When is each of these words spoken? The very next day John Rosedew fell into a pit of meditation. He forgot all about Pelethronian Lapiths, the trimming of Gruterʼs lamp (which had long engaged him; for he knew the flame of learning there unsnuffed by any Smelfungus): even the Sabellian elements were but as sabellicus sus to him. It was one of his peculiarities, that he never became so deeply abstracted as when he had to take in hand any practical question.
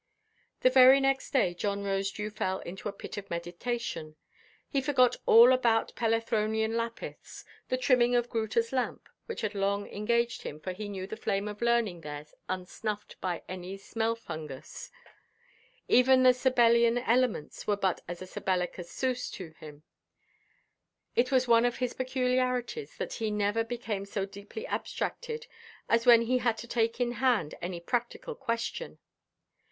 The 0.61 0.71
very 0.71 0.99
next 0.99 1.29
day 1.29 1.53
John 1.53 1.83
Rosedew 1.83 2.31
fell 2.33 2.57
into 2.61 2.89
a 2.89 2.91
pit 2.91 3.17
of 3.17 3.29
meditation. 3.29 4.15
He 4.67 4.81
forgot 4.81 5.15
all 5.27 5.53
about 5.53 5.93
Pelethronian 5.95 6.75
Lapiths, 6.75 7.45
the 7.69 7.77
trimming 7.77 8.15
of 8.15 8.27
Gruterʼs 8.27 8.71
lamp 8.71 9.07
(which 9.27 9.41
had 9.41 9.53
long 9.53 9.85
engaged 9.87 10.41
him; 10.41 10.59
for 10.59 10.73
he 10.73 10.89
knew 10.89 11.05
the 11.05 11.15
flame 11.15 11.47
of 11.47 11.61
learning 11.61 12.01
there 12.01 12.25
unsnuffed 12.49 13.21
by 13.21 13.43
any 13.47 13.77
Smelfungus): 13.77 14.89
even 15.87 16.23
the 16.23 16.33
Sabellian 16.33 16.97
elements 17.05 17.67
were 17.67 17.77
but 17.77 18.01
as 18.07 18.21
sabellicus 18.21 18.89
sus 18.89 19.29
to 19.29 19.49
him. 19.59 19.83
It 21.15 21.31
was 21.31 21.47
one 21.47 21.63
of 21.63 21.77
his 21.77 21.93
peculiarities, 21.93 22.97
that 22.97 23.13
he 23.13 23.29
never 23.29 23.63
became 23.63 24.05
so 24.07 24.25
deeply 24.25 24.65
abstracted 24.65 25.45
as 25.87 26.07
when 26.07 26.23
he 26.23 26.39
had 26.39 26.57
to 26.57 26.67
take 26.67 26.99
in 26.99 27.11
hand 27.21 27.53
any 27.61 27.79
practical 27.79 28.33
question. 28.33 28.97